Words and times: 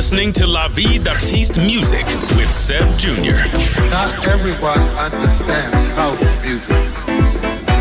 listening 0.00 0.32
to 0.32 0.46
La 0.46 0.66
Vie 0.68 0.98
d'Artiste 0.98 1.58
Music 1.58 2.06
with 2.34 2.50
Sebb 2.50 2.88
Jr. 2.98 3.36
Not 3.90 4.08
everyone 4.28 4.80
understands 4.96 5.84
house 5.94 6.24
music. 6.42 6.74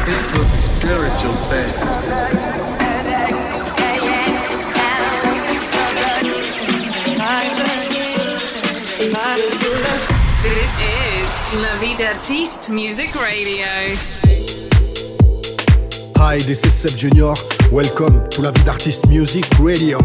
It's 0.05 0.33
a 0.33 0.43
spiritual 0.43 1.31
thing. 1.47 1.71
This 10.43 10.77
is 10.81 11.47
La 11.55 11.73
Vie 11.79 11.95
d'Artiste 11.95 12.73
Music 12.73 13.15
Radio. 13.15 13.95
Hi, 16.17 16.37
this 16.39 16.65
is 16.65 16.73
Sebb 16.73 16.97
Junior. 16.97 17.33
Welcome 17.71 18.27
to 18.31 18.41
La 18.41 18.51
Vie 18.51 18.65
d'Artiste 18.65 19.07
Music 19.07 19.45
Radio. 19.61 19.99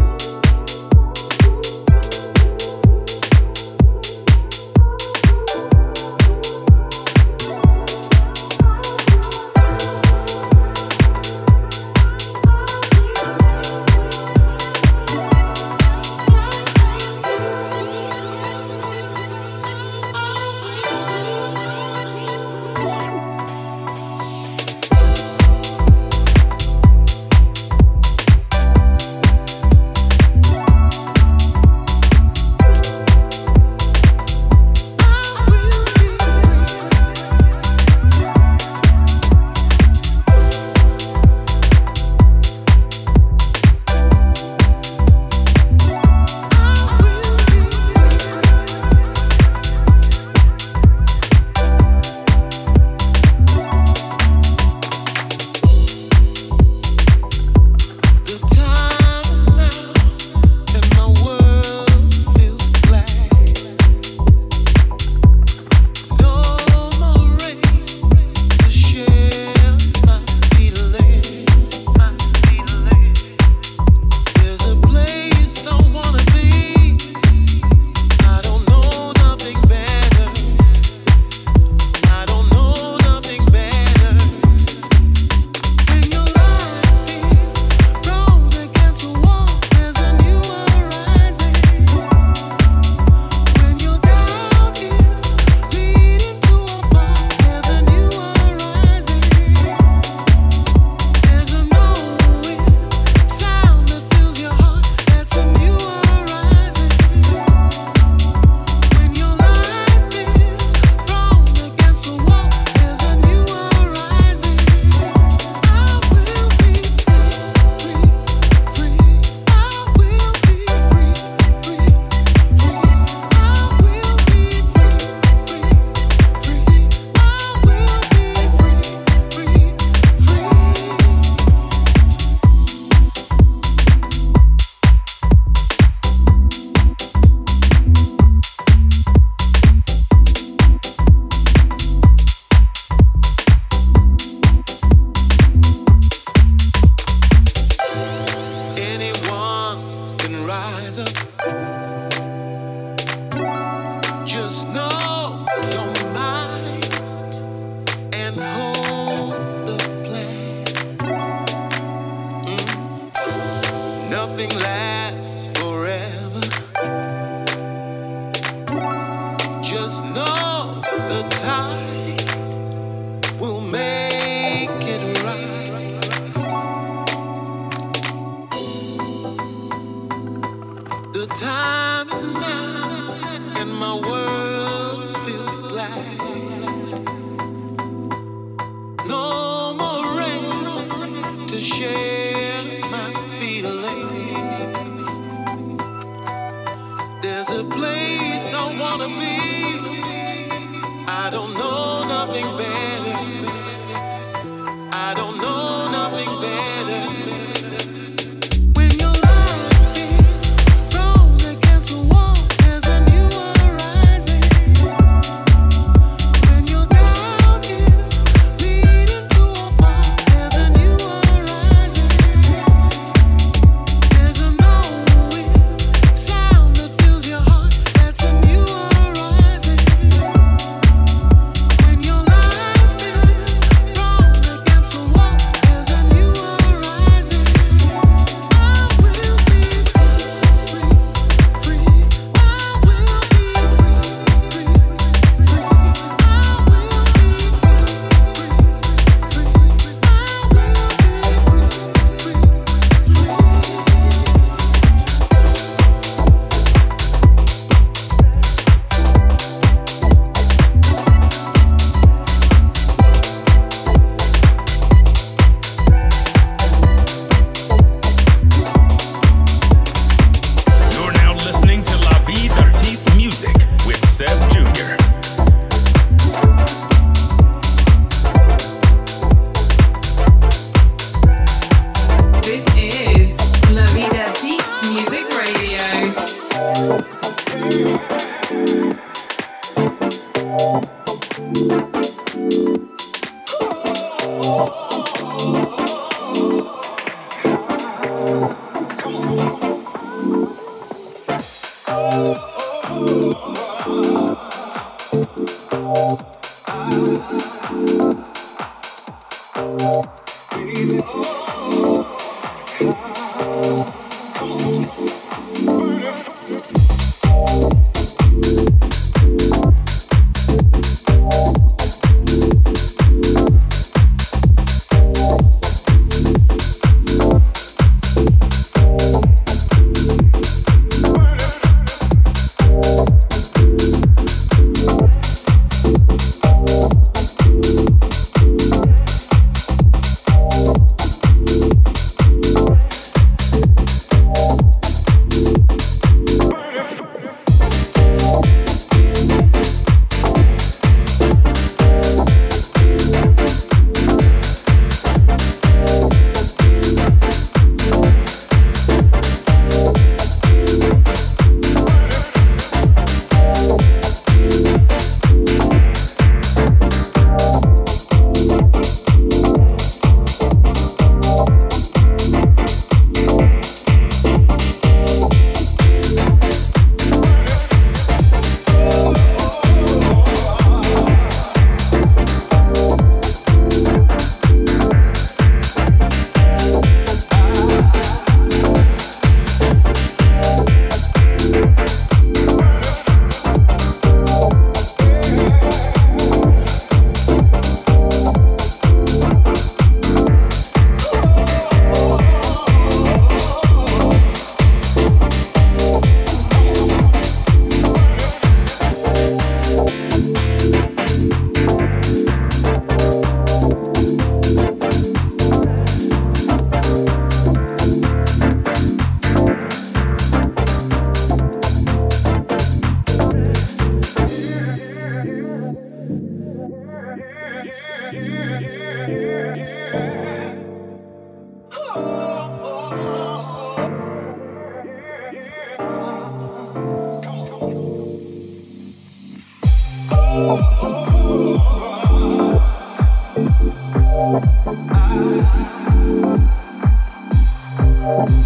Everybody 448.07 448.45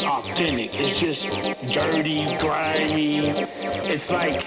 is 0.00 0.06
authentic. 0.06 0.70
It's 0.74 0.98
just 0.98 1.30
dirty, 1.72 2.24
grimy. 2.38 3.18
It's 3.88 4.10
like 4.10 4.40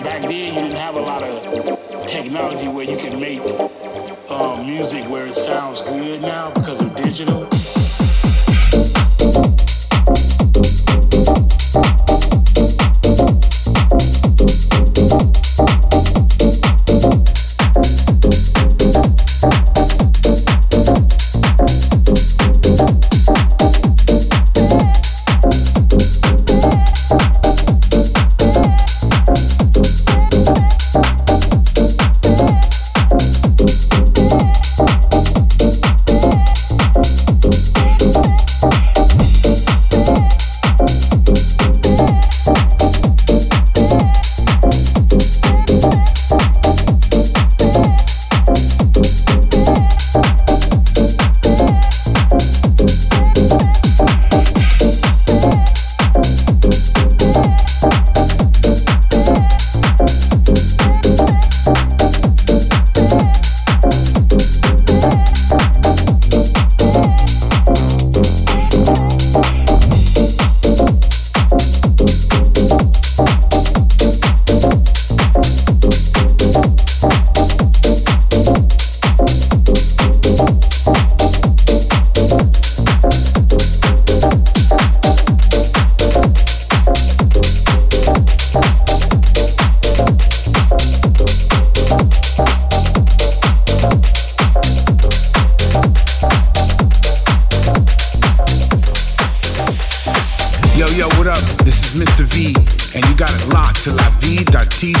back 0.00 0.22
then 0.22 0.54
you 0.54 0.60
didn't 0.60 0.76
have 0.76 0.96
a 0.96 1.00
lot 1.00 1.22
of 1.22 2.06
technology 2.06 2.68
where 2.68 2.84
you 2.84 2.96
can 2.96 3.18
make 3.18 3.40
um, 4.30 4.66
music 4.66 5.08
where 5.08 5.26
it 5.26 5.34
sounds 5.34 5.82
good 5.82 6.22
now 6.22 6.52
because 6.52 6.80
of 6.80 6.94
digital. 6.96 7.48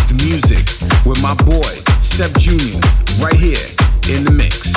the 0.08 0.24
music 0.24 0.64
with 1.04 1.20
my 1.22 1.34
boy, 1.44 1.72
Sebb 2.00 2.36
Jr., 2.38 2.78
right 3.22 3.34
here 3.34 3.66
in 4.14 4.24
the 4.24 4.30
mix. 4.30 4.75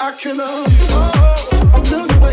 Music 0.00 0.36
Radio. 2.20 2.27